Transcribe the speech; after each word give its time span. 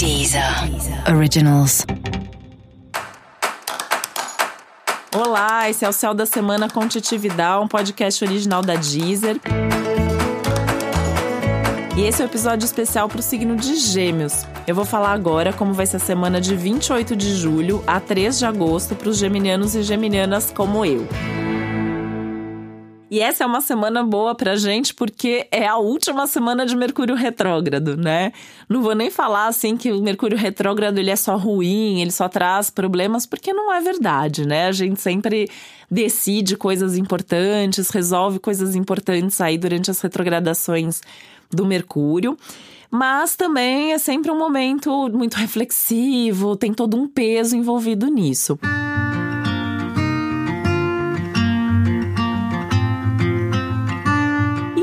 Deezer 0.00 0.42
Originals. 1.14 1.84
Olá, 5.14 5.68
esse 5.68 5.84
é 5.84 5.88
o 5.90 5.92
Céu 5.92 6.14
da 6.14 6.24
Semana 6.24 6.70
com 6.70 6.88
Titividade, 6.88 7.62
um 7.62 7.68
podcast 7.68 8.24
original 8.24 8.62
da 8.62 8.76
Deezer. 8.76 9.36
E 11.98 12.00
esse 12.00 12.22
é 12.22 12.24
o 12.24 12.26
um 12.26 12.30
episódio 12.30 12.64
especial 12.64 13.10
para 13.10 13.18
o 13.18 13.22
signo 13.22 13.54
de 13.56 13.76
Gêmeos. 13.76 14.46
Eu 14.66 14.74
vou 14.74 14.86
falar 14.86 15.12
agora 15.12 15.52
como 15.52 15.74
vai 15.74 15.84
ser 15.84 15.98
a 15.98 16.00
semana 16.00 16.40
de 16.40 16.56
28 16.56 17.14
de 17.14 17.34
julho 17.34 17.84
a 17.86 18.00
3 18.00 18.38
de 18.38 18.46
agosto 18.46 18.94
para 18.94 19.10
os 19.10 19.18
geminianos 19.18 19.74
e 19.74 19.82
geminianas 19.82 20.50
como 20.50 20.82
eu. 20.82 21.06
E 23.10 23.18
essa 23.20 23.42
é 23.42 23.46
uma 23.46 23.60
semana 23.60 24.04
boa 24.04 24.36
pra 24.36 24.54
gente 24.54 24.94
porque 24.94 25.48
é 25.50 25.66
a 25.66 25.76
última 25.76 26.28
semana 26.28 26.64
de 26.64 26.76
Mercúrio 26.76 27.16
retrógrado, 27.16 27.96
né? 27.96 28.32
Não 28.68 28.82
vou 28.82 28.94
nem 28.94 29.10
falar 29.10 29.48
assim 29.48 29.76
que 29.76 29.90
o 29.90 30.00
Mercúrio 30.00 30.38
retrógrado 30.38 30.96
ele 30.96 31.10
é 31.10 31.16
só 31.16 31.36
ruim, 31.36 32.00
ele 32.00 32.12
só 32.12 32.28
traz 32.28 32.70
problemas, 32.70 33.26
porque 33.26 33.52
não 33.52 33.72
é 33.72 33.80
verdade, 33.80 34.46
né? 34.46 34.66
A 34.66 34.72
gente 34.72 35.00
sempre 35.00 35.50
decide 35.90 36.56
coisas 36.56 36.96
importantes, 36.96 37.90
resolve 37.90 38.38
coisas 38.38 38.76
importantes 38.76 39.40
aí 39.40 39.58
durante 39.58 39.90
as 39.90 40.00
retrogradações 40.00 41.00
do 41.50 41.66
Mercúrio 41.66 42.38
mas 42.92 43.36
também 43.36 43.92
é 43.92 43.98
sempre 43.98 44.32
um 44.32 44.38
momento 44.38 45.08
muito 45.10 45.34
reflexivo, 45.34 46.56
tem 46.56 46.74
todo 46.74 46.96
um 46.96 47.06
peso 47.06 47.56
envolvido 47.56 48.08
nisso. 48.08 48.58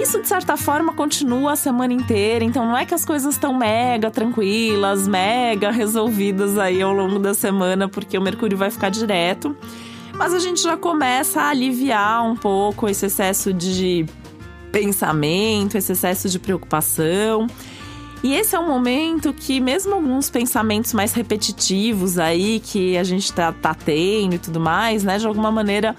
Isso, 0.08 0.22
de 0.22 0.28
certa 0.30 0.56
forma, 0.56 0.94
continua 0.94 1.52
a 1.52 1.56
semana 1.58 1.92
inteira. 1.92 2.46
Então, 2.46 2.66
não 2.66 2.78
é 2.78 2.86
que 2.86 2.94
as 2.94 3.04
coisas 3.04 3.34
estão 3.34 3.54
mega 3.54 4.10
tranquilas, 4.10 5.06
mega 5.06 5.70
resolvidas 5.70 6.58
aí 6.58 6.82
ao 6.82 6.94
longo 6.94 7.20
da 7.20 7.34
semana, 7.34 7.90
porque 7.90 8.18
o 8.18 8.22
Mercúrio 8.22 8.58
vai 8.58 8.72
ficar 8.72 8.90
direto. 8.90 9.54
Mas 10.14 10.34
a 10.34 10.40
gente 10.40 10.62
já 10.62 10.78
começa 10.78 11.42
a 11.42 11.50
aliviar 11.50 12.24
um 12.24 12.38
pouco 12.38 12.88
esse 12.88 13.06
excesso 13.06 13.52
de 13.52 14.06
pensamento, 14.72 15.78
esse 15.78 15.92
excesso 15.92 16.30
de 16.30 16.40
preocupação. 16.40 17.46
E 18.24 18.34
esse 18.34 18.56
é 18.56 18.60
um 18.60 18.66
momento 18.66 19.34
que, 19.34 19.60
mesmo 19.60 19.94
alguns 19.94 20.30
pensamentos 20.30 20.94
mais 20.94 21.12
repetitivos 21.12 22.18
aí 22.18 22.62
que 22.62 22.98
a 22.98 23.04
gente 23.04 23.34
tá, 23.34 23.52
tá 23.52 23.74
tendo 23.74 24.36
e 24.36 24.40
tudo 24.40 24.60
mais, 24.60 25.04
né, 25.04 25.18
de 25.18 25.28
alguma 25.28 25.52
maneira 25.52 25.94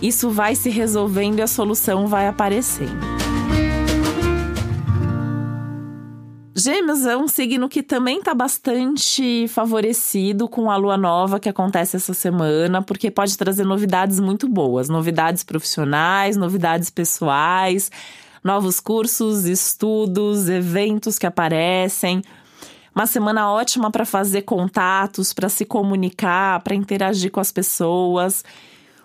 isso 0.00 0.30
vai 0.30 0.54
se 0.54 0.70
resolvendo 0.70 1.40
e 1.40 1.42
a 1.42 1.48
solução 1.48 2.06
vai 2.06 2.28
aparecendo. 2.28 3.19
Gêmeos 6.62 7.06
é 7.06 7.16
um 7.16 7.26
signo 7.26 7.70
que 7.70 7.82
também 7.82 8.18
está 8.18 8.34
bastante 8.34 9.48
favorecido 9.48 10.46
com 10.46 10.70
a 10.70 10.76
lua 10.76 10.98
nova 10.98 11.40
que 11.40 11.48
acontece 11.48 11.96
essa 11.96 12.12
semana, 12.12 12.82
porque 12.82 13.10
pode 13.10 13.38
trazer 13.38 13.64
novidades 13.64 14.20
muito 14.20 14.46
boas, 14.46 14.90
novidades 14.90 15.42
profissionais, 15.42 16.36
novidades 16.36 16.90
pessoais, 16.90 17.90
novos 18.44 18.78
cursos, 18.78 19.46
estudos, 19.46 20.50
eventos 20.50 21.18
que 21.18 21.26
aparecem. 21.26 22.22
Uma 22.94 23.06
semana 23.06 23.50
ótima 23.50 23.90
para 23.90 24.04
fazer 24.04 24.42
contatos, 24.42 25.32
para 25.32 25.48
se 25.48 25.64
comunicar, 25.64 26.60
para 26.60 26.74
interagir 26.74 27.30
com 27.30 27.40
as 27.40 27.50
pessoas 27.50 28.44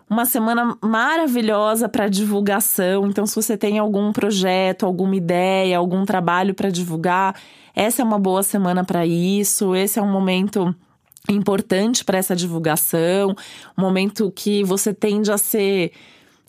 uma 0.09 0.25
semana 0.25 0.77
maravilhosa 0.81 1.89
para 1.89 2.07
divulgação. 2.07 3.07
Então, 3.07 3.25
se 3.25 3.35
você 3.35 3.57
tem 3.57 3.79
algum 3.79 4.11
projeto, 4.11 4.85
alguma 4.85 5.15
ideia, 5.15 5.77
algum 5.77 6.05
trabalho 6.05 6.53
para 6.53 6.69
divulgar, 6.69 7.35
essa 7.75 8.01
é 8.01 8.05
uma 8.05 8.19
boa 8.19 8.43
semana 8.43 8.83
para 8.83 9.05
isso. 9.05 9.75
Esse 9.75 9.99
é 9.99 10.01
um 10.01 10.11
momento 10.11 10.73
importante 11.29 12.05
para 12.05 12.17
essa 12.17 12.35
divulgação, 12.35 13.35
um 13.77 13.81
momento 13.81 14.31
que 14.31 14.63
você 14.63 14.93
tende 14.93 15.31
a 15.31 15.37
ser 15.37 15.91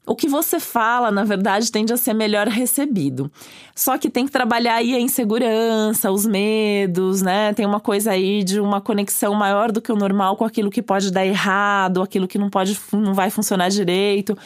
o 0.07 0.15
que 0.15 0.29
você 0.29 0.61
fala, 0.61 1.11
na 1.11 1.25
verdade, 1.25 1.71
tende 1.73 1.93
a 1.93 1.97
ser 1.97 2.15
melhor 2.15 2.47
recebido. 2.47 3.31
Só 3.75 3.99
que 3.99 4.09
tem 4.09 4.25
que 4.25 4.31
trabalhar 4.31 4.77
aí 4.77 4.95
a 4.95 5.01
insegurança, 5.01 6.13
os 6.13 6.25
medos, 6.25 7.23
né? 7.23 7.53
Tem 7.53 7.67
uma 7.67 7.81
coisa 7.81 8.13
aí 8.13 8.45
de 8.45 8.61
uma 8.61 8.81
conexão 8.81 9.35
maior 9.35 9.73
do 9.73 9.83
que 9.83 9.91
o 9.91 9.97
normal 9.97 10.37
com 10.37 10.45
aquilo 10.45 10.71
que 10.71 10.81
pode 10.81 11.11
dar 11.11 11.27
errado, 11.27 12.01
aquilo 12.01 12.29
que 12.29 12.39
não 12.39 12.49
pode, 12.49 12.79
não 12.93 13.15
vai 13.15 13.31
funcionar 13.31 13.69
direito. 13.69 14.39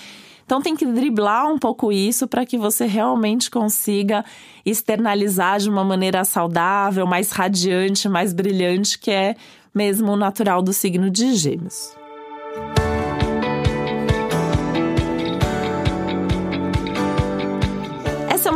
Então 0.46 0.62
tem 0.62 0.74
que 0.74 0.86
driblar 0.86 1.46
um 1.46 1.58
pouco 1.58 1.92
isso 1.92 2.26
para 2.26 2.44
que 2.44 2.58
você 2.58 2.86
realmente 2.86 3.50
consiga 3.50 4.24
externalizar 4.64 5.60
de 5.60 5.68
uma 5.68 5.84
maneira 5.84 6.24
saudável, 6.24 7.06
mais 7.06 7.30
radiante, 7.30 8.08
mais 8.08 8.32
brilhante, 8.32 8.98
que 8.98 9.10
é 9.10 9.36
mesmo 9.72 10.10
o 10.10 10.16
natural 10.16 10.60
do 10.60 10.72
signo 10.72 11.08
de 11.08 11.34
Gêmeos. 11.36 11.99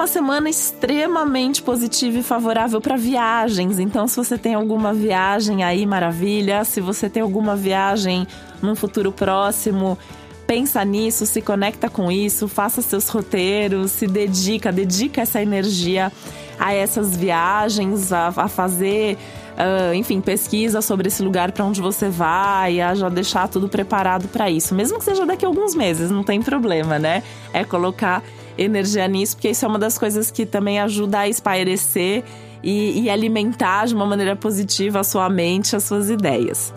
Uma 0.04 0.09
semana 0.09 0.50
extremamente 0.50 1.62
positiva 1.62 2.19
e 2.19 2.22
favorável 2.22 2.78
para 2.78 2.94
viagens. 2.94 3.78
Então, 3.78 4.06
se 4.06 4.15
você 4.16 4.37
tem 4.37 4.53
alguma 4.53 4.92
viagem 4.92 5.65
aí, 5.65 5.87
maravilha. 5.87 6.62
Se 6.62 6.78
você 6.78 7.09
tem 7.09 7.22
alguma 7.22 7.56
viagem 7.56 8.26
num 8.60 8.76
futuro 8.76 9.10
próximo, 9.10 9.98
pensa 10.47 10.84
nisso, 10.84 11.25
se 11.25 11.41
conecta 11.41 11.88
com 11.88 12.12
isso, 12.12 12.47
faça 12.48 12.82
seus 12.82 13.09
roteiros, 13.09 13.93
se 13.93 14.06
dedica, 14.06 14.70
dedica 14.70 15.22
essa 15.22 15.41
energia 15.41 16.12
a 16.59 16.75
essas 16.75 17.16
viagens, 17.16 18.12
a, 18.12 18.26
a 18.28 18.47
fazer. 18.47 19.16
Uh, 19.54 19.94
enfim, 19.94 20.20
pesquisa 20.20 20.82
sobre 20.82 21.09
esse 21.09 21.22
lugar 21.22 21.50
para 21.53 21.64
onde 21.64 21.81
você 21.81 22.10
vai, 22.10 22.78
a 22.81 22.94
já 22.94 23.09
deixar 23.09 23.48
tudo 23.48 23.70
preparado 23.70 24.28
para 24.28 24.50
isso. 24.50 24.75
Mesmo 24.75 24.98
que 24.98 25.04
seja 25.04 25.25
daqui 25.25 25.47
a 25.47 25.48
alguns 25.48 25.75
meses, 25.75 26.10
não 26.10 26.22
tem 26.22 26.43
problema, 26.43 26.98
né? 26.98 27.22
É 27.54 27.64
colocar 27.64 28.22
energia 28.56 29.06
nisso, 29.09 29.37
porque 29.37 29.50
isso 29.50 29.65
é 29.65 29.69
uma 29.69 29.78
das 29.78 29.98
coisas 29.98 30.31
que 30.31 30.47
também 30.47 30.81
ajuda 30.81 31.20
a 31.20 31.28
espairecer 31.28 32.25
e, 32.62 33.03
e 33.03 33.10
alimentar 33.10 33.87
de 33.87 33.94
uma 33.94 34.06
maneira 34.06 34.34
positiva 34.34 35.00
a 35.00 35.04
sua 35.04 35.28
mente, 35.28 35.76
as 35.76 35.84
suas 35.84 36.09
ideias. 36.09 36.72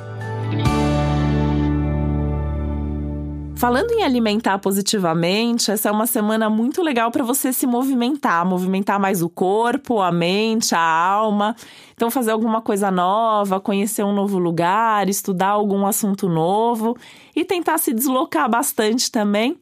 Falando 3.57 3.89
em 3.91 4.03
alimentar 4.03 4.59
positivamente, 4.59 5.71
essa 5.71 5.89
é 5.89 5.91
uma 5.91 6.05
semana 6.05 6.47
muito 6.47 6.83
legal 6.83 7.09
para 7.09 7.23
você 7.23 7.51
se 7.51 7.65
movimentar, 7.65 8.45
movimentar 8.45 8.99
mais 8.99 9.23
o 9.23 9.29
corpo, 9.29 9.99
a 9.99 10.11
mente, 10.11 10.75
a 10.75 10.79
alma. 10.79 11.55
Então, 11.95 12.11
fazer 12.11 12.29
alguma 12.29 12.61
coisa 12.61 12.91
nova, 12.91 13.59
conhecer 13.59 14.03
um 14.03 14.13
novo 14.13 14.37
lugar, 14.37 15.09
estudar 15.09 15.47
algum 15.47 15.87
assunto 15.87 16.29
novo 16.29 16.95
e 17.35 17.43
tentar 17.43 17.79
se 17.79 17.91
deslocar 17.93 18.47
bastante 18.47 19.11
também 19.11 19.57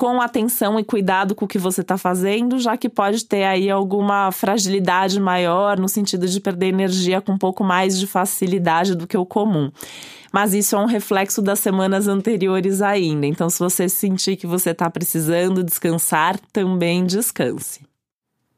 com 0.00 0.18
atenção 0.18 0.80
e 0.80 0.82
cuidado 0.82 1.34
com 1.34 1.44
o 1.44 1.48
que 1.48 1.58
você 1.58 1.82
está 1.82 1.98
fazendo, 1.98 2.58
já 2.58 2.74
que 2.74 2.88
pode 2.88 3.26
ter 3.26 3.44
aí 3.44 3.68
alguma 3.68 4.32
fragilidade 4.32 5.20
maior, 5.20 5.78
no 5.78 5.90
sentido 5.90 6.26
de 6.26 6.40
perder 6.40 6.68
energia 6.68 7.20
com 7.20 7.32
um 7.32 7.38
pouco 7.38 7.62
mais 7.62 7.98
de 7.98 8.06
facilidade 8.06 8.94
do 8.94 9.06
que 9.06 9.18
o 9.18 9.26
comum. 9.26 9.70
Mas 10.32 10.54
isso 10.54 10.74
é 10.74 10.78
um 10.78 10.86
reflexo 10.86 11.42
das 11.42 11.60
semanas 11.60 12.08
anteriores 12.08 12.80
ainda. 12.80 13.26
Então, 13.26 13.50
se 13.50 13.58
você 13.58 13.90
sentir 13.90 14.36
que 14.36 14.46
você 14.46 14.70
está 14.70 14.88
precisando 14.88 15.62
descansar, 15.62 16.40
também 16.50 17.04
descanse. 17.04 17.82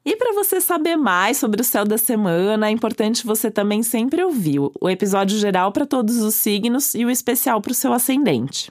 E 0.04 0.14
para 0.14 0.32
você 0.34 0.60
saber 0.60 0.94
mais 0.94 1.38
sobre 1.38 1.60
o 1.60 1.64
céu 1.64 1.84
da 1.84 1.98
semana, 1.98 2.68
é 2.68 2.70
importante 2.70 3.26
você 3.26 3.50
também 3.50 3.82
sempre 3.82 4.22
ouvir 4.22 4.60
o 4.60 4.88
episódio 4.88 5.36
geral 5.36 5.72
para 5.72 5.86
todos 5.86 6.18
os 6.18 6.36
signos 6.36 6.94
e 6.94 7.04
o 7.04 7.10
especial 7.10 7.60
para 7.60 7.72
o 7.72 7.74
seu 7.74 7.92
ascendente. 7.92 8.70